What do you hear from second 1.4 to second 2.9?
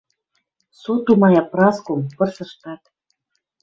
Праском вырсыштат.